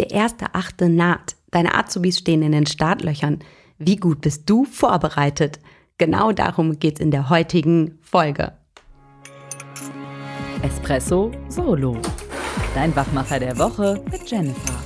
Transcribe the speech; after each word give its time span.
Der 0.00 0.12
erste 0.12 0.54
Achte 0.54 0.88
naht. 0.88 1.36
Deine 1.50 1.74
Azubis 1.74 2.16
stehen 2.16 2.40
in 2.40 2.52
den 2.52 2.64
Startlöchern. 2.64 3.40
Wie 3.76 3.96
gut 3.96 4.22
bist 4.22 4.48
du 4.48 4.64
vorbereitet? 4.64 5.60
Genau 5.98 6.32
darum 6.32 6.78
geht's 6.78 7.00
in 7.00 7.10
der 7.10 7.28
heutigen 7.28 7.98
Folge. 8.00 8.52
Espresso 10.62 11.30
Solo. 11.50 11.98
Dein 12.74 12.96
Wachmacher 12.96 13.40
der 13.40 13.58
Woche 13.58 14.02
mit 14.10 14.30
Jennifer. 14.30 14.82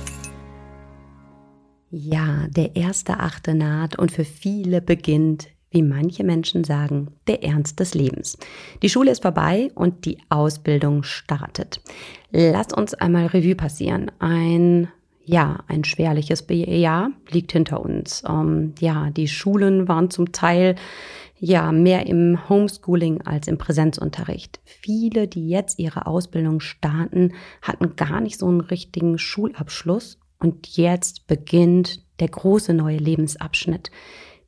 Ja, 1.91 2.47
der 2.49 2.75
erste 2.75 3.17
Achte 3.21 3.55
naht 3.55 3.97
und 3.97 4.11
für 4.11 4.25
viele 4.25 4.81
beginnt, 4.81 5.47
wie 5.71 5.81
manche 5.81 6.25
Menschen 6.25 6.65
sagen, 6.65 7.11
der 7.27 7.41
Ernst 7.41 7.79
des 7.79 7.93
Lebens. 7.93 8.37
Die 8.81 8.89
Schule 8.89 9.11
ist 9.11 9.21
vorbei 9.21 9.71
und 9.75 10.03
die 10.03 10.17
Ausbildung 10.27 11.03
startet. 11.03 11.79
Lass 12.31 12.73
uns 12.73 12.93
einmal 12.95 13.27
Revue 13.27 13.55
passieren. 13.55 14.11
Ein 14.19 14.89
ja, 15.25 15.63
ein 15.67 15.83
schwerliches 15.83 16.45
Jahr 16.49 17.09
liegt 17.29 17.51
hinter 17.51 17.81
uns. 17.81 18.23
Ähm, 18.27 18.73
ja, 18.79 19.09
die 19.09 19.27
Schulen 19.27 19.87
waren 19.87 20.11
zum 20.11 20.31
Teil 20.31 20.75
ja 21.37 21.71
mehr 21.71 22.05
im 22.05 22.47
Homeschooling 22.47 23.21
als 23.23 23.47
im 23.47 23.57
Präsenzunterricht. 23.57 24.59
Viele, 24.63 25.27
die 25.27 25.49
jetzt 25.49 25.79
ihre 25.79 26.05
Ausbildung 26.05 26.59
starten, 26.59 27.33
hatten 27.61 27.95
gar 27.95 28.21
nicht 28.21 28.39
so 28.39 28.47
einen 28.47 28.61
richtigen 28.61 29.17
Schulabschluss 29.17 30.19
und 30.39 30.77
jetzt 30.77 31.27
beginnt 31.27 32.03
der 32.19 32.29
große 32.29 32.73
neue 32.73 32.97
Lebensabschnitt. 32.97 33.91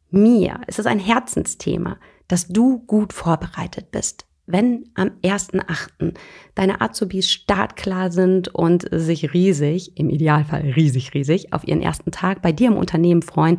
Mir 0.10 0.62
ist 0.68 0.80
es 0.80 0.86
ein 0.86 1.00
Herzensthema, 1.00 1.98
dass 2.28 2.48
du 2.48 2.80
gut 2.86 3.14
vorbereitet 3.14 3.92
bist 3.92 4.27
wenn 4.48 4.90
am 4.96 5.12
1.8. 5.24 6.16
deine 6.56 6.82
Azubis 6.82 7.30
startklar 7.30 8.12
sind 8.12 8.48
und 8.48 8.88
sich 8.92 9.34
riesig, 9.34 9.98
im 9.98 10.10
Idealfall 10.10 10.62
riesig, 10.62 11.14
riesig, 11.14 11.54
auf 11.54 11.68
ihren 11.68 11.82
ersten 11.82 12.12
Tag 12.12 12.42
bei 12.42 12.54
dir 12.54 12.70
im 12.70 12.78
Unternehmen 12.78 13.22
freuen, 13.22 13.58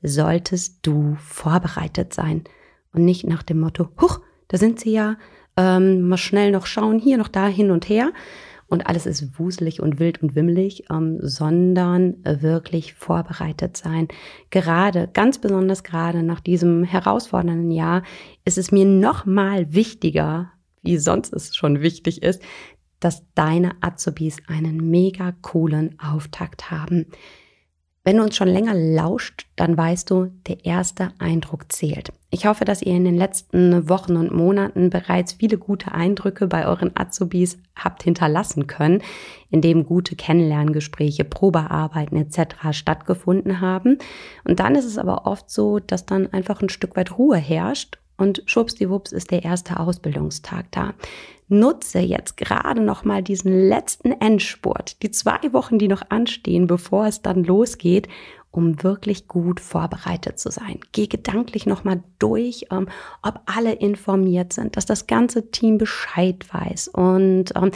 solltest 0.00 0.86
du 0.86 1.16
vorbereitet 1.20 2.14
sein. 2.14 2.44
Und 2.92 3.04
nicht 3.04 3.26
nach 3.26 3.42
dem 3.42 3.60
Motto, 3.60 3.88
huch, 4.00 4.20
da 4.46 4.56
sind 4.56 4.78
sie 4.80 4.92
ja, 4.92 5.16
ähm, 5.56 6.08
mal 6.08 6.16
schnell 6.16 6.52
noch 6.52 6.66
schauen, 6.66 7.00
hier 7.00 7.18
noch 7.18 7.28
da 7.28 7.48
hin 7.48 7.72
und 7.72 7.88
her, 7.88 8.12
und 8.68 8.86
alles 8.86 9.06
ist 9.06 9.38
wuselig 9.38 9.80
und 9.80 9.98
wild 9.98 10.22
und 10.22 10.34
wimmelig, 10.34 10.84
ähm, 10.90 11.18
sondern 11.20 12.16
wirklich 12.24 12.94
vorbereitet 12.94 13.76
sein. 13.76 14.08
Gerade, 14.50 15.08
ganz 15.12 15.38
besonders 15.38 15.82
gerade 15.82 16.22
nach 16.22 16.40
diesem 16.40 16.84
herausfordernden 16.84 17.70
Jahr 17.70 18.02
ist 18.44 18.58
es 18.58 18.70
mir 18.70 18.84
noch 18.84 19.24
mal 19.24 19.72
wichtiger, 19.72 20.52
wie 20.82 20.98
sonst 20.98 21.32
es 21.32 21.56
schon 21.56 21.80
wichtig 21.80 22.22
ist, 22.22 22.42
dass 23.00 23.24
deine 23.34 23.72
Azubis 23.80 24.38
einen 24.46 24.90
mega 24.90 25.32
coolen 25.42 25.98
Auftakt 25.98 26.70
haben. 26.70 27.06
Wenn 28.08 28.16
du 28.16 28.22
uns 28.22 28.36
schon 28.36 28.48
länger 28.48 28.72
lauscht, 28.72 29.48
dann 29.56 29.76
weißt 29.76 30.10
du, 30.10 30.32
der 30.46 30.64
erste 30.64 31.12
Eindruck 31.18 31.70
zählt. 31.70 32.10
Ich 32.30 32.46
hoffe, 32.46 32.64
dass 32.64 32.80
ihr 32.80 32.96
in 32.96 33.04
den 33.04 33.18
letzten 33.18 33.90
Wochen 33.90 34.16
und 34.16 34.32
Monaten 34.32 34.88
bereits 34.88 35.34
viele 35.34 35.58
gute 35.58 35.92
Eindrücke 35.92 36.46
bei 36.46 36.66
euren 36.66 36.92
Azubis 36.96 37.58
habt 37.76 38.02
hinterlassen 38.04 38.66
können, 38.66 39.02
indem 39.50 39.84
gute 39.84 40.16
Kennenlerngespräche, 40.16 41.24
Probearbeiten 41.24 42.16
etc. 42.16 42.54
stattgefunden 42.70 43.60
haben. 43.60 43.98
Und 44.44 44.58
dann 44.58 44.74
ist 44.74 44.86
es 44.86 44.96
aber 44.96 45.26
oft 45.26 45.50
so, 45.50 45.78
dass 45.78 46.06
dann 46.06 46.32
einfach 46.32 46.62
ein 46.62 46.70
Stück 46.70 46.96
weit 46.96 47.18
Ruhe 47.18 47.36
herrscht 47.36 47.98
und 48.18 48.42
schwuppsdiwupps 48.46 49.12
ist 49.12 49.30
der 49.30 49.44
erste 49.44 49.80
Ausbildungstag 49.80 50.66
da. 50.70 50.92
Nutze 51.48 52.00
jetzt 52.00 52.36
gerade 52.36 52.82
noch 52.82 53.04
mal 53.04 53.22
diesen 53.22 53.68
letzten 53.68 54.12
Endspurt, 54.12 55.02
die 55.02 55.10
zwei 55.10 55.52
Wochen, 55.52 55.78
die 55.78 55.88
noch 55.88 56.02
anstehen, 56.10 56.66
bevor 56.66 57.06
es 57.06 57.22
dann 57.22 57.42
losgeht, 57.42 58.06
um 58.50 58.82
wirklich 58.82 59.28
gut 59.28 59.60
vorbereitet 59.60 60.38
zu 60.38 60.50
sein. 60.50 60.80
Geh 60.92 61.06
gedanklich 61.06 61.66
nochmal 61.66 62.02
durch, 62.18 62.66
ähm, 62.70 62.88
ob 63.22 63.40
alle 63.44 63.74
informiert 63.74 64.52
sind, 64.52 64.76
dass 64.76 64.86
das 64.86 65.06
ganze 65.06 65.50
Team 65.50 65.76
Bescheid 65.76 66.46
weiß 66.50 66.88
und 66.88 67.52
ähm, 67.54 67.70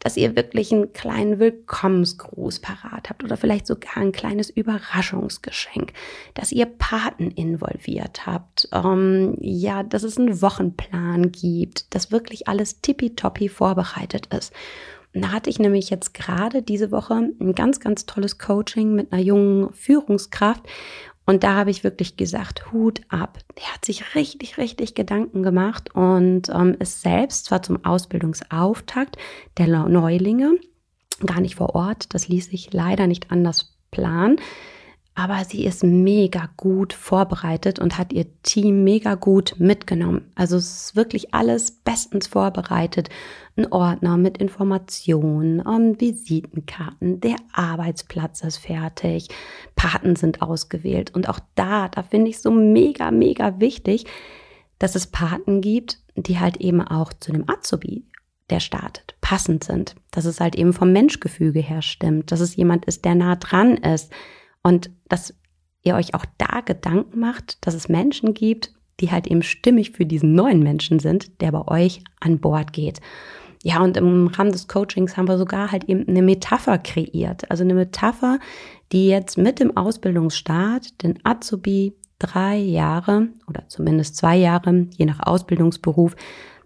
dass 0.00 0.16
ihr 0.16 0.34
wirklich 0.34 0.72
einen 0.72 0.92
kleinen 0.92 1.38
Willkommensgruß 1.38 2.60
parat 2.60 3.10
habt 3.10 3.22
oder 3.22 3.36
vielleicht 3.36 3.66
sogar 3.66 3.98
ein 3.98 4.12
kleines 4.12 4.48
Überraschungsgeschenk, 4.48 5.92
dass 6.32 6.52
ihr 6.52 6.66
Paten 6.66 7.30
involviert 7.30 8.26
habt, 8.26 8.68
ähm, 8.72 9.36
ja, 9.40 9.82
dass 9.82 10.04
es 10.04 10.16
einen 10.16 10.40
Wochenplan 10.40 11.32
gibt, 11.32 11.94
dass 11.94 12.10
wirklich 12.10 12.48
alles 12.48 12.80
tippitoppi 12.80 13.50
vorbereitet 13.50 14.28
ist. 14.34 14.52
Da 15.14 15.30
hatte 15.30 15.48
ich 15.48 15.60
nämlich 15.60 15.90
jetzt 15.90 16.12
gerade 16.12 16.62
diese 16.62 16.90
Woche 16.90 17.14
ein 17.14 17.54
ganz, 17.54 17.78
ganz 17.78 18.04
tolles 18.04 18.38
Coaching 18.38 18.94
mit 18.94 19.12
einer 19.12 19.22
jungen 19.22 19.72
Führungskraft. 19.72 20.64
Und 21.24 21.44
da 21.44 21.54
habe 21.54 21.70
ich 21.70 21.84
wirklich 21.84 22.16
gesagt, 22.16 22.72
Hut 22.72 23.00
ab. 23.08 23.38
Der 23.56 23.72
hat 23.72 23.84
sich 23.84 24.14
richtig, 24.14 24.58
richtig 24.58 24.94
Gedanken 24.94 25.42
gemacht 25.42 25.94
und 25.94 26.50
ähm, 26.50 26.76
ist 26.80 27.00
selbst 27.00 27.46
zwar 27.46 27.62
zum 27.62 27.84
Ausbildungsauftakt 27.84 29.16
der 29.56 29.68
Neulinge 29.68 30.58
gar 31.24 31.40
nicht 31.40 31.54
vor 31.54 31.74
Ort. 31.74 32.12
Das 32.12 32.28
ließ 32.28 32.50
sich 32.50 32.72
leider 32.72 33.06
nicht 33.06 33.30
anders 33.30 33.78
planen 33.90 34.38
aber 35.16 35.44
sie 35.44 35.64
ist 35.64 35.84
mega 35.84 36.48
gut 36.56 36.92
vorbereitet 36.92 37.78
und 37.78 37.98
hat 37.98 38.12
ihr 38.12 38.26
Team 38.42 38.82
mega 38.82 39.14
gut 39.14 39.54
mitgenommen. 39.58 40.32
Also 40.34 40.56
es 40.56 40.86
ist 40.86 40.96
wirklich 40.96 41.32
alles 41.32 41.70
bestens 41.70 42.26
vorbereitet. 42.26 43.10
Ein 43.56 43.70
Ordner 43.70 44.16
mit 44.16 44.38
Informationen, 44.38 45.60
um 45.60 46.00
Visitenkarten, 46.00 47.20
der 47.20 47.36
Arbeitsplatz 47.52 48.42
ist 48.42 48.58
fertig, 48.58 49.28
Paten 49.76 50.16
sind 50.16 50.42
ausgewählt 50.42 51.14
und 51.14 51.28
auch 51.28 51.38
da, 51.54 51.88
da 51.88 52.02
finde 52.02 52.30
ich 52.30 52.40
so 52.40 52.50
mega, 52.50 53.12
mega 53.12 53.60
wichtig, 53.60 54.06
dass 54.80 54.96
es 54.96 55.06
Paten 55.06 55.60
gibt, 55.60 56.00
die 56.16 56.40
halt 56.40 56.56
eben 56.56 56.82
auch 56.82 57.12
zu 57.12 57.30
dem 57.30 57.48
Azubi 57.48 58.04
der 58.50 58.60
startet, 58.60 59.14
passend 59.22 59.64
sind, 59.64 59.94
dass 60.10 60.26
es 60.26 60.38
halt 60.38 60.54
eben 60.54 60.74
vom 60.74 60.92
Menschgefüge 60.92 61.60
her 61.60 61.80
stimmt, 61.80 62.30
dass 62.30 62.40
es 62.40 62.56
jemand 62.56 62.84
ist, 62.84 63.04
der 63.04 63.14
nah 63.14 63.36
dran 63.36 63.78
ist, 63.78 64.12
und 64.64 64.90
dass 65.08 65.34
ihr 65.82 65.94
euch 65.94 66.14
auch 66.14 66.24
da 66.38 66.60
Gedanken 66.62 67.20
macht, 67.20 67.64
dass 67.66 67.74
es 67.74 67.88
Menschen 67.88 68.34
gibt, 68.34 68.72
die 69.00 69.10
halt 69.10 69.26
eben 69.26 69.42
stimmig 69.42 69.92
für 69.92 70.06
diesen 70.06 70.34
neuen 70.34 70.62
Menschen 70.62 70.98
sind, 70.98 71.40
der 71.40 71.52
bei 71.52 71.68
euch 71.68 72.02
an 72.20 72.40
Bord 72.40 72.72
geht. 72.72 73.00
Ja, 73.62 73.82
und 73.82 73.96
im 73.96 74.26
Rahmen 74.26 74.52
des 74.52 74.68
Coachings 74.68 75.16
haben 75.16 75.28
wir 75.28 75.38
sogar 75.38 75.72
halt 75.72 75.84
eben 75.84 76.06
eine 76.06 76.22
Metapher 76.22 76.78
kreiert. 76.78 77.50
Also 77.50 77.64
eine 77.64 77.74
Metapher, 77.74 78.38
die 78.92 79.08
jetzt 79.08 79.38
mit 79.38 79.58
dem 79.58 79.76
Ausbildungsstart 79.76 81.02
den 81.02 81.18
Azubi 81.24 81.94
drei 82.18 82.56
Jahre 82.56 83.28
oder 83.48 83.66
zumindest 83.68 84.16
zwei 84.16 84.36
Jahre, 84.36 84.86
je 84.96 85.06
nach 85.06 85.20
Ausbildungsberuf, 85.20 86.14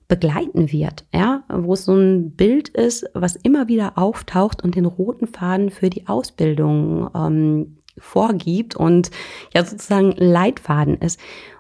begleiten 0.08 0.72
wird, 0.72 1.04
ja, 1.14 1.44
wo 1.48 1.74
es 1.74 1.84
so 1.84 1.94
ein 1.94 2.32
Bild 2.32 2.70
ist, 2.70 3.04
was 3.12 3.36
immer 3.36 3.68
wieder 3.68 3.98
auftaucht 3.98 4.64
und 4.64 4.74
den 4.74 4.86
roten 4.86 5.26
Faden 5.26 5.70
für 5.70 5.90
die 5.90 6.08
Ausbildung 6.08 7.10
ähm, 7.14 7.77
vorgibt 8.00 8.76
und 8.76 9.10
ja 9.54 9.64
sozusagen 9.64 10.12
Leitfaden 10.12 10.98
ist. 10.98 11.18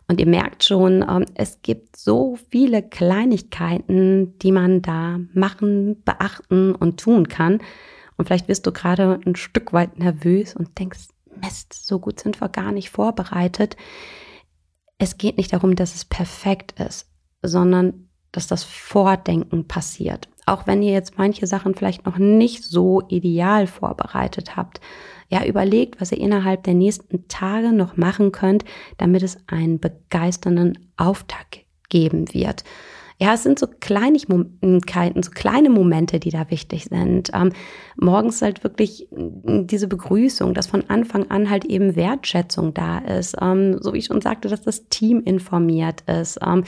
Und 0.08 0.20
ihr 0.20 0.26
merkt 0.26 0.64
schon, 0.64 1.04
ähm, 1.08 1.26
es 1.34 1.60
gibt 1.62 1.96
so 1.96 2.38
viele 2.50 2.82
Kleinigkeiten, 2.82 4.38
die 4.38 4.52
man 4.52 4.80
da 4.80 5.20
machen, 5.34 6.02
beachten 6.02 6.74
und 6.74 6.98
tun 6.98 7.28
kann. 7.28 7.60
Und 8.16 8.26
vielleicht 8.26 8.48
wirst 8.48 8.66
du 8.66 8.72
gerade 8.72 9.20
ein 9.24 9.36
Stück 9.36 9.72
weit 9.72 9.98
nervös 9.98 10.56
und 10.56 10.78
denkst, 10.78 11.08
Mist, 11.40 11.86
so 11.86 11.98
gut 11.98 12.18
sind 12.20 12.40
wir 12.40 12.48
gar 12.48 12.72
nicht 12.72 12.90
vorbereitet. 12.90 13.76
Es 14.98 15.18
geht 15.18 15.36
nicht 15.36 15.52
darum, 15.52 15.76
dass 15.76 15.94
es 15.94 16.04
perfekt 16.04 16.80
ist, 16.80 17.06
sondern 17.42 18.08
dass 18.32 18.46
das 18.46 18.64
Vordenken 18.64 19.68
passiert. 19.68 20.28
Auch 20.48 20.66
wenn 20.66 20.82
ihr 20.82 20.92
jetzt 20.92 21.18
manche 21.18 21.46
Sachen 21.46 21.74
vielleicht 21.74 22.06
noch 22.06 22.16
nicht 22.16 22.64
so 22.64 23.02
ideal 23.08 23.66
vorbereitet 23.66 24.56
habt, 24.56 24.80
ja, 25.28 25.44
überlegt, 25.44 26.00
was 26.00 26.10
ihr 26.10 26.18
innerhalb 26.18 26.62
der 26.62 26.72
nächsten 26.72 27.28
Tage 27.28 27.70
noch 27.72 27.98
machen 27.98 28.32
könnt, 28.32 28.64
damit 28.96 29.22
es 29.22 29.36
einen 29.46 29.78
begeisternden 29.78 30.90
Auftakt 30.96 31.60
geben 31.90 32.32
wird. 32.32 32.64
Ja, 33.20 33.34
es 33.34 33.42
sind 33.42 33.58
so 33.58 33.66
Kleinigkeiten, 33.66 35.22
so 35.24 35.30
kleine 35.32 35.70
Momente, 35.70 36.20
die 36.20 36.30
da 36.30 36.48
wichtig 36.50 36.84
sind. 36.84 37.30
Ähm, 37.34 37.50
morgens 37.96 38.40
halt 38.42 38.62
wirklich 38.62 39.08
diese 39.10 39.88
Begrüßung, 39.88 40.54
dass 40.54 40.68
von 40.68 40.88
Anfang 40.88 41.28
an 41.28 41.50
halt 41.50 41.64
eben 41.64 41.96
Wertschätzung 41.96 42.74
da 42.74 42.98
ist. 42.98 43.34
Ähm, 43.40 43.78
so 43.80 43.92
wie 43.92 43.98
ich 43.98 44.04
schon 44.04 44.20
sagte, 44.20 44.48
dass 44.48 44.62
das 44.62 44.88
Team 44.88 45.20
informiert 45.24 46.02
ist. 46.02 46.38
Ähm, 46.46 46.62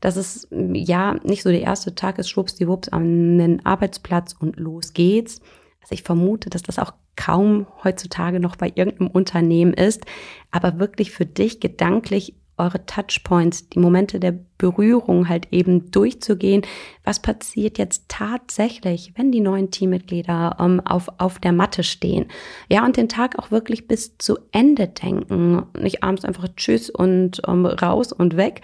dass 0.00 0.16
es 0.16 0.46
ja 0.50 1.16
nicht 1.24 1.42
so 1.42 1.50
der 1.50 1.62
erste 1.62 1.94
Tag 1.94 2.18
ist, 2.18 2.28
schwuppsdiwupps 2.28 2.90
an 2.90 3.38
den 3.38 3.64
Arbeitsplatz 3.64 4.34
und 4.38 4.58
los 4.58 4.92
geht's. 4.92 5.40
Also 5.80 5.94
ich 5.94 6.02
vermute, 6.02 6.50
dass 6.50 6.62
das 6.62 6.78
auch 6.78 6.92
kaum 7.16 7.66
heutzutage 7.82 8.40
noch 8.40 8.56
bei 8.56 8.70
irgendeinem 8.74 9.08
Unternehmen 9.08 9.72
ist, 9.72 10.04
aber 10.50 10.78
wirklich 10.78 11.12
für 11.12 11.24
dich 11.24 11.60
gedanklich 11.60 12.34
eure 12.56 12.86
Touchpoints, 12.86 13.68
die 13.68 13.78
Momente 13.78 14.20
der 14.20 14.38
Berührung 14.58 15.28
halt 15.28 15.48
eben 15.50 15.90
durchzugehen. 15.90 16.62
Was 17.04 17.20
passiert 17.20 17.78
jetzt 17.78 18.04
tatsächlich, 18.08 19.12
wenn 19.16 19.32
die 19.32 19.40
neuen 19.40 19.70
Teammitglieder 19.70 20.56
ähm, 20.60 20.80
auf, 20.80 21.08
auf 21.18 21.38
der 21.38 21.52
Matte 21.52 21.82
stehen? 21.82 22.26
Ja, 22.70 22.84
und 22.84 22.96
den 22.96 23.08
Tag 23.08 23.38
auch 23.38 23.50
wirklich 23.50 23.88
bis 23.88 24.16
zu 24.18 24.38
Ende 24.52 24.88
denken. 24.88 25.64
Nicht 25.78 26.02
abends 26.02 26.24
einfach 26.24 26.48
Tschüss 26.56 26.90
und 26.90 27.42
ähm, 27.46 27.66
raus 27.66 28.12
und 28.12 28.36
weg, 28.36 28.62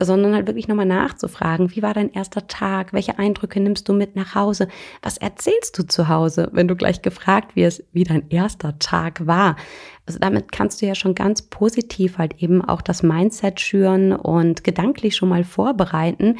sondern 0.00 0.34
halt 0.34 0.46
wirklich 0.46 0.68
nochmal 0.68 0.86
nachzufragen, 0.86 1.74
wie 1.74 1.82
war 1.82 1.94
dein 1.94 2.12
erster 2.12 2.46
Tag? 2.46 2.92
Welche 2.92 3.18
Eindrücke 3.18 3.60
nimmst 3.60 3.88
du 3.88 3.92
mit 3.92 4.14
nach 4.14 4.34
Hause? 4.34 4.68
Was 5.02 5.18
erzählst 5.18 5.76
du 5.78 5.82
zu 5.82 6.08
Hause, 6.08 6.48
wenn 6.52 6.68
du 6.68 6.76
gleich 6.76 7.02
gefragt 7.02 7.56
wirst, 7.56 7.84
wie 7.92 8.04
dein 8.04 8.28
erster 8.30 8.78
Tag 8.78 9.26
war? 9.26 9.56
Also 10.06 10.20
damit 10.20 10.52
kannst 10.52 10.80
du 10.80 10.86
ja 10.86 10.94
schon 10.94 11.14
ganz 11.14 11.42
positiv 11.42 12.16
halt 12.16 12.40
eben 12.40 12.64
auch 12.64 12.80
das 12.80 13.02
Mindset 13.02 13.60
schüren 13.60 14.12
und 14.12 14.64
gedanklich 14.64 15.16
schon 15.16 15.27
mal 15.28 15.44
vorbereiten, 15.44 16.38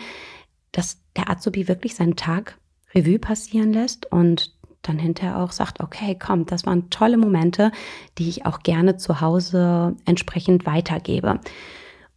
dass 0.72 1.00
der 1.16 1.30
Azubi 1.30 1.68
wirklich 1.68 1.94
seinen 1.94 2.16
Tag 2.16 2.58
Revue 2.94 3.18
passieren 3.18 3.72
lässt 3.72 4.10
und 4.10 4.54
dann 4.82 4.98
hinterher 4.98 5.38
auch 5.38 5.52
sagt, 5.52 5.80
okay, 5.80 6.16
komm, 6.18 6.46
das 6.46 6.64
waren 6.66 6.90
tolle 6.90 7.18
Momente, 7.18 7.72
die 8.16 8.28
ich 8.28 8.46
auch 8.46 8.60
gerne 8.60 8.96
zu 8.96 9.20
Hause 9.20 9.96
entsprechend 10.06 10.66
weitergebe. 10.66 11.40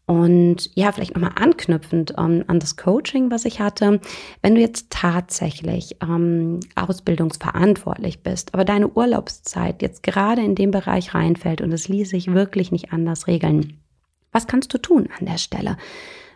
Und 0.05 0.71
ja, 0.75 0.91
vielleicht 0.91 1.15
nochmal 1.15 1.35
anknüpfend 1.35 2.15
ähm, 2.17 2.43
an 2.47 2.59
das 2.59 2.75
Coaching, 2.75 3.31
was 3.31 3.45
ich 3.45 3.61
hatte. 3.61 4.01
Wenn 4.41 4.55
du 4.55 4.61
jetzt 4.61 4.89
tatsächlich 4.89 5.95
ähm, 6.01 6.59
ausbildungsverantwortlich 6.75 8.21
bist, 8.21 8.53
aber 8.53 8.65
deine 8.65 8.89
Urlaubszeit 8.89 9.81
jetzt 9.81 10.03
gerade 10.03 10.41
in 10.41 10.55
dem 10.55 10.71
Bereich 10.71 11.13
reinfällt 11.13 11.61
und 11.61 11.71
es 11.71 11.87
ließ 11.87 12.09
sich 12.09 12.33
wirklich 12.33 12.71
nicht 12.71 12.91
anders 12.91 13.27
regeln, 13.27 13.79
was 14.33 14.47
kannst 14.47 14.73
du 14.73 14.79
tun 14.79 15.07
an 15.17 15.27
der 15.27 15.37
Stelle? 15.37 15.77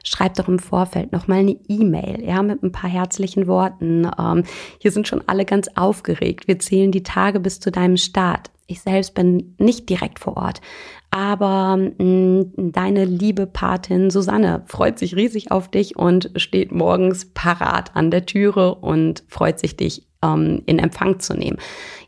Schreib 0.06 0.36
doch 0.36 0.48
im 0.48 0.60
Vorfeld 0.60 1.12
nochmal 1.12 1.40
eine 1.40 1.58
E-Mail, 1.68 2.24
ja, 2.24 2.42
mit 2.42 2.64
ein 2.64 2.72
paar 2.72 2.90
herzlichen 2.90 3.48
Worten. 3.48 4.10
Ähm, 4.18 4.44
hier 4.80 4.92
sind 4.92 5.08
schon 5.08 5.24
alle 5.28 5.44
ganz 5.44 5.68
aufgeregt. 5.76 6.48
Wir 6.48 6.60
zählen 6.60 6.92
die 6.92 7.04
Tage 7.04 7.40
bis 7.40 7.60
zu 7.60 7.72
deinem 7.72 7.98
Start. 7.98 8.52
Ich 8.68 8.82
selbst 8.82 9.14
bin 9.14 9.56
nicht 9.60 9.90
direkt 9.90 10.20
vor 10.20 10.38
Ort, 10.38 10.62
aber 11.16 11.78
mh, 11.78 12.04
mm, 12.04 12.72
deine 12.74 13.06
liebe 13.06 13.48
Patin 13.48 14.10
Susanne 14.10 14.64
freut 14.66 15.00
sich 15.00 15.16
riesig 15.16 15.50
auf 15.50 15.72
dich 15.72 15.96
und 15.96 16.30
steht 16.36 16.74
morgens 16.74 17.28
parat 17.34 17.96
an 17.96 18.12
der 18.12 18.26
Türe 18.26 18.76
und 18.76 19.24
freut 19.30 19.58
sich, 19.58 19.78
dich 19.78 20.06
ähm, 20.22 20.64
in 20.66 20.78
Empfang 20.78 21.22
zu 21.22 21.34
nehmen. 21.34 21.58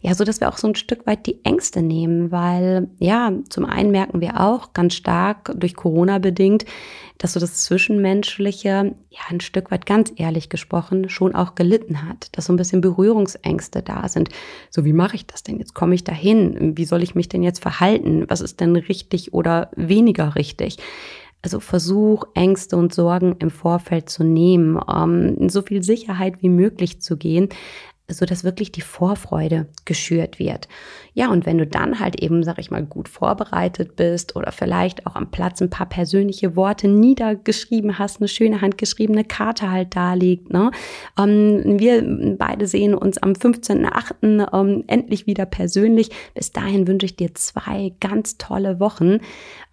Ja, 0.01 0.13
so 0.13 0.23
dass 0.23 0.41
wir 0.41 0.49
auch 0.49 0.57
so 0.57 0.67
ein 0.67 0.75
Stück 0.75 1.07
weit 1.07 1.25
die 1.25 1.43
Ängste 1.43 1.81
nehmen, 1.81 2.31
weil 2.31 2.89
ja, 2.99 3.31
zum 3.49 3.65
einen 3.65 3.91
merken 3.91 4.21
wir 4.21 4.41
auch 4.41 4.73
ganz 4.73 4.93
stark 4.95 5.53
durch 5.55 5.75
Corona 5.75 6.19
bedingt, 6.19 6.65
dass 7.17 7.33
so 7.33 7.39
das 7.39 7.63
Zwischenmenschliche, 7.63 8.95
ja, 9.09 9.19
ein 9.29 9.39
Stück 9.39 9.71
weit 9.71 9.85
ganz 9.85 10.11
ehrlich 10.15 10.49
gesprochen, 10.49 11.09
schon 11.09 11.33
auch 11.33 11.55
gelitten 11.55 12.07
hat, 12.07 12.29
dass 12.33 12.45
so 12.45 12.53
ein 12.53 12.57
bisschen 12.57 12.81
Berührungsängste 12.81 13.81
da 13.81 14.07
sind. 14.07 14.29
So, 14.69 14.85
wie 14.85 14.93
mache 14.93 15.15
ich 15.15 15.25
das 15.25 15.43
denn? 15.43 15.57
Jetzt 15.57 15.73
komme 15.73 15.95
ich 15.95 16.03
dahin. 16.03 16.77
Wie 16.77 16.85
soll 16.85 17.01
ich 17.01 17.15
mich 17.15 17.29
denn 17.29 17.43
jetzt 17.43 17.61
verhalten? 17.61 18.25
Was 18.27 18.41
ist 18.41 18.59
denn 18.59 18.75
richtig 18.75 18.96
oder 19.31 19.69
weniger 19.75 20.35
richtig? 20.35 20.77
Also 21.41 21.59
versuch 21.59 22.25
Ängste 22.33 22.77
und 22.77 22.93
Sorgen 22.93 23.35
im 23.39 23.51
Vorfeld 23.51 24.09
zu 24.09 24.23
nehmen, 24.23 24.77
in 25.37 25.49
so 25.49 25.61
viel 25.61 25.83
Sicherheit 25.83 26.41
wie 26.41 26.49
möglich 26.49 27.01
zu 27.01 27.15
gehen, 27.15 27.49
so 28.09 28.25
dass 28.25 28.45
wirklich 28.45 28.71
die 28.71 28.81
Vorfreude 28.81 29.67
geschürt 29.83 30.39
wird. 30.39 30.69
Ja, 31.13 31.29
und 31.29 31.45
wenn 31.45 31.57
du 31.57 31.67
dann 31.67 31.99
halt 31.99 32.21
eben, 32.21 32.41
sag 32.41 32.57
ich 32.57 32.71
mal, 32.71 32.85
gut 32.85 33.09
vorbereitet 33.09 33.97
bist 33.97 34.37
oder 34.37 34.53
vielleicht 34.53 35.05
auch 35.05 35.15
am 35.15 35.29
Platz 35.29 35.61
ein 35.61 35.69
paar 35.69 35.89
persönliche 35.89 36.55
Worte 36.55 36.87
niedergeschrieben 36.87 37.99
hast, 37.99 38.21
eine 38.21 38.29
schöne 38.29 38.61
handgeschriebene 38.61 39.25
Karte 39.25 39.69
halt 39.69 39.93
da 39.93 40.13
liegt. 40.13 40.53
Ne? 40.53 40.71
Ähm, 41.19 41.79
wir 41.79 42.35
beide 42.37 42.65
sehen 42.65 42.93
uns 42.93 43.17
am 43.17 43.33
15.8. 43.33 44.53
Ähm, 44.53 44.83
endlich 44.87 45.27
wieder 45.27 45.45
persönlich. 45.45 46.09
Bis 46.33 46.53
dahin 46.53 46.87
wünsche 46.87 47.07
ich 47.07 47.17
dir 47.17 47.35
zwei 47.35 47.93
ganz 47.99 48.37
tolle 48.37 48.79
Wochen. 48.79 49.19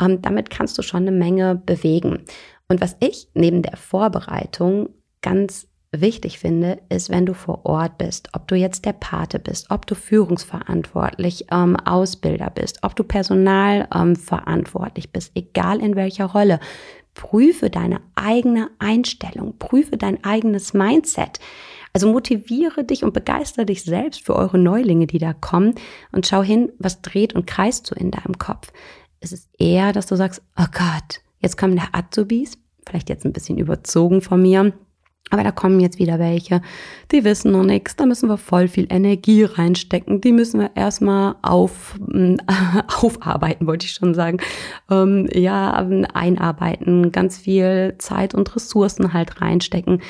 Ähm, 0.01 0.23
damit 0.23 0.51
kannst 0.51 0.77
du 0.77 0.83
schon 0.83 1.03
eine 1.03 1.13
Menge 1.13 1.55
bewegen. 1.55 2.25
Und 2.67 2.81
was 2.81 2.97
ich 2.99 3.29
neben 3.35 3.63
der 3.63 3.77
Vorbereitung 3.77 4.89
ganz 5.23 5.69
wichtig 6.01 6.39
finde, 6.39 6.81
ist, 6.89 7.11
wenn 7.11 7.27
du 7.27 7.35
vor 7.35 7.67
Ort 7.67 7.99
bist, 7.99 8.29
ob 8.33 8.49
du 8.49 8.55
jetzt 8.55 8.85
der 8.85 8.93
Pate 8.93 9.39
bist, 9.39 9.71
ob 9.71 9.87
du 9.87 9.95
führungsverantwortlich, 9.95 11.47
ähm, 11.51 11.77
Ausbilder 11.77 12.51
bist, 12.51 12.79
ob 12.83 12.97
du 12.97 13.05
personalverantwortlich 13.05 15.07
ähm, 15.07 15.11
bist, 15.13 15.33
egal 15.35 15.81
in 15.81 15.97
welcher 15.97 16.27
Rolle, 16.27 16.61
prüfe 17.15 17.71
deine 17.71 18.01
eigene 18.15 18.71
Einstellung, 18.79 19.59
prüfe 19.59 19.97
dein 19.97 20.23
eigenes 20.25 20.75
Mindset. 20.75 21.41
Also 21.93 22.11
motiviere 22.11 22.83
dich 22.83 23.05
und 23.05 23.15
begeistere 23.15 23.67
dich 23.67 23.85
selbst 23.85 24.27
für 24.27 24.35
eure 24.35 24.59
Neulinge, 24.59 25.07
die 25.07 25.19
da 25.19 25.33
kommen 25.33 25.75
und 26.11 26.27
schau 26.27 26.43
hin, 26.43 26.73
was 26.79 27.03
dreht 27.03 27.35
und 27.35 27.47
kreist 27.47 27.87
so 27.87 27.95
in 27.95 28.11
deinem 28.11 28.39
Kopf. 28.39 28.73
Es 29.21 29.33
ist 29.33 29.49
eher, 29.59 29.93
dass 29.93 30.07
du 30.07 30.17
sagst, 30.17 30.43
oh 30.59 30.67
Gott, 30.73 31.21
jetzt 31.39 31.57
kommen 31.57 31.77
der 31.77 31.89
Azubis, 31.93 32.59
vielleicht 32.87 33.09
jetzt 33.09 33.25
ein 33.25 33.33
bisschen 33.33 33.59
überzogen 33.59 34.21
von 34.21 34.43
mir, 34.43 34.73
aber 35.35 35.43
da 35.43 35.51
kommen 35.51 35.81
jetzt 35.81 35.99
wieder 35.99 36.21
welche, 36.21 36.63
die 37.11 37.25
wissen 37.25 37.51
noch 37.51 37.65
nichts, 37.65 37.97
da 37.97 38.07
müssen 38.07 38.29
wir 38.29 38.37
voll 38.37 38.69
viel 38.69 38.87
Energie 38.89 39.43
reinstecken, 39.43 40.21
die 40.21 40.31
müssen 40.31 40.61
wir 40.61 40.71
erstmal 40.77 41.35
auf, 41.43 41.99
äh, 42.13 42.37
aufarbeiten, 43.01 43.67
wollte 43.67 43.85
ich 43.87 43.95
schon 43.95 44.15
sagen. 44.15 44.39
Ähm, 44.89 45.29
ja, 45.33 45.73
einarbeiten, 46.15 47.11
ganz 47.11 47.37
viel 47.37 47.97
Zeit 47.99 48.33
und 48.33 48.55
Ressourcen 48.55 49.13
halt 49.13 49.41
reinstecken. 49.41 50.01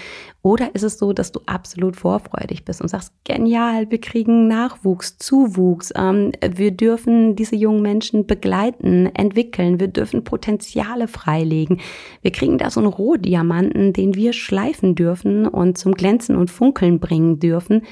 Oder 0.44 0.75
ist 0.75 0.82
es 0.82 0.99
so, 0.99 1.15
dass 1.15 1.32
du 1.32 1.41
absolut 1.47 1.97
vorfreudig 1.97 2.67
bist 2.67 2.82
und 2.82 2.88
sagst, 2.88 3.15
genial, 3.25 3.91
wir 3.91 3.99
kriegen 3.99 4.47
Nachwuchs, 4.47 5.17
Zuwuchs, 5.17 5.91
ähm, 5.97 6.32
wir 6.47 6.70
dürfen 6.70 7.35
diese 7.35 7.56
jungen 7.56 7.81
Menschen 7.81 8.27
begleiten, 8.27 9.06
entwickeln, 9.15 9.81
wir 9.81 9.88
dürfen 9.88 10.23
Potenziale 10.23 11.09
freilegen. 11.09 11.81
Wir 12.20 12.31
kriegen 12.31 12.59
da 12.59 12.69
so 12.69 12.81
einen 12.81 12.91
Rohdiamanten, 12.91 13.94
den 13.94 14.17
wir 14.17 14.35
schleifen 14.35 14.94
dürfen 15.15 15.47
und 15.47 15.79
zum 15.79 15.95
Glänzen 15.95 16.37
und 16.37 16.51
Funkeln 16.51 16.99
bringen 16.99 17.39
dürfen. 17.39 17.83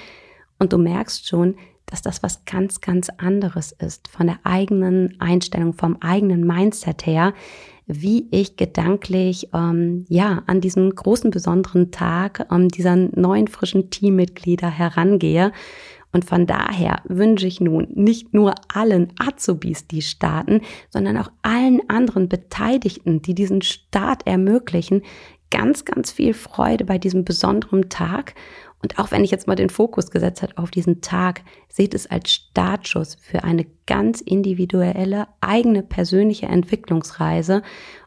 Und 0.58 0.72
du 0.72 0.78
merkst 0.78 1.26
schon, 1.26 1.54
dass 1.86 2.02
das 2.02 2.22
was 2.22 2.44
ganz, 2.44 2.80
ganz 2.80 3.10
anderes 3.18 3.72
ist 3.72 4.08
von 4.08 4.26
der 4.26 4.38
eigenen 4.44 5.20
Einstellung, 5.20 5.74
vom 5.74 5.98
eigenen 6.00 6.46
Mindset 6.46 7.06
her, 7.06 7.34
wie 7.86 8.28
ich 8.30 8.56
gedanklich 8.56 9.48
ähm, 9.52 10.06
ja 10.08 10.42
an 10.46 10.60
diesen 10.60 10.94
großen 10.94 11.30
besonderen 11.30 11.90
Tag 11.90 12.46
ähm, 12.50 12.68
dieser 12.68 12.96
neuen 12.96 13.48
frischen 13.48 13.90
Teammitglieder 13.90 14.70
herangehe. 14.70 15.52
Und 16.12 16.24
von 16.24 16.46
daher 16.46 17.00
wünsche 17.08 17.46
ich 17.46 17.60
nun 17.60 17.88
nicht 17.94 18.34
nur 18.34 18.54
allen 18.72 19.12
Azubis, 19.18 19.86
die 19.86 20.02
starten, 20.02 20.60
sondern 20.90 21.16
auch 21.16 21.30
allen 21.42 21.80
anderen 21.88 22.28
Beteiligten, 22.28 23.22
die 23.22 23.34
diesen 23.34 23.62
Start 23.62 24.26
ermöglichen, 24.26 25.02
ganz, 25.52 25.84
ganz 25.84 26.10
viel 26.10 26.34
Freude 26.34 26.84
bei 26.84 26.98
diesem 26.98 27.24
besonderen 27.24 27.88
Tag 27.88 28.34
und 28.82 28.98
auch 28.98 29.12
wenn 29.12 29.24
ich 29.24 29.30
jetzt 29.30 29.46
mal 29.46 29.54
den 29.54 29.70
Fokus 29.70 30.10
gesetzt 30.10 30.42
habe 30.42 30.58
auf 30.58 30.70
diesen 30.70 31.00
Tag, 31.00 31.42
seht 31.68 31.94
es 31.94 32.10
als 32.10 32.32
Startschuss 32.32 33.14
für 33.14 33.44
eine 33.44 33.66
ganz 33.86 34.20
individuelle, 34.20 35.28
eigene 35.40 35.82
persönliche 35.82 36.46
Entwicklungsreise. 36.46 37.62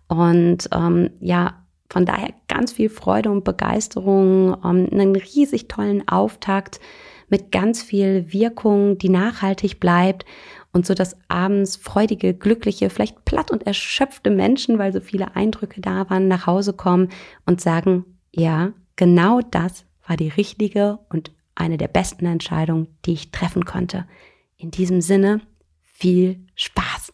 Und 0.08 0.70
ähm, 0.74 1.12
ja, 1.22 1.64
von 1.90 2.06
daher 2.06 2.34
ganz 2.50 2.74
viel 2.74 2.90
Freude 2.90 3.32
und 3.32 3.46
Begeisterung, 3.46 4.58
ähm, 4.66 4.90
einen 4.92 5.16
riesig 5.16 5.70
tollen 5.70 6.08
Auftakt 6.10 6.82
mit 7.30 7.52
ganz 7.52 7.82
viel 7.82 8.32
Wirkung, 8.34 8.98
die 8.98 9.10
nachhaltig 9.10 9.80
bleibt 9.80 10.26
und 10.76 10.86
so 10.86 10.94
dass 10.94 11.16
abends 11.30 11.78
freudige, 11.78 12.34
glückliche, 12.34 12.90
vielleicht 12.90 13.24
platt 13.24 13.50
und 13.50 13.66
erschöpfte 13.66 14.30
Menschen, 14.30 14.78
weil 14.78 14.92
so 14.92 15.00
viele 15.00 15.34
Eindrücke 15.34 15.80
da 15.80 16.10
waren, 16.10 16.28
nach 16.28 16.48
Hause 16.48 16.74
kommen 16.74 17.10
und 17.46 17.62
sagen, 17.62 18.04
ja, 18.34 18.74
genau 18.98 19.40
das 19.40 19.86
war 20.06 20.18
die 20.18 20.28
richtige 20.28 21.00
und 21.08 21.32
eine 21.56 21.78
der 21.78 21.88
besten 21.88 22.26
Entscheidungen, 22.26 22.88
die 23.06 23.14
ich 23.14 23.32
treffen 23.32 23.64
konnte. 23.64 24.06
In 24.58 24.70
diesem 24.70 25.00
Sinne, 25.00 25.40
viel 25.82 26.46
Spaß! 26.56 27.05